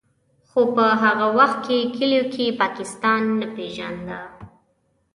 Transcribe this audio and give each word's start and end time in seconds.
خو 0.49 0.61
په 0.75 0.85
هغه 1.03 1.27
وخت 1.37 1.59
کې 1.65 1.77
کلیو 1.95 2.25
کې 2.33 2.45
پاکستان 2.61 3.21
نه 3.39 3.47
پېژانده. 3.55 4.19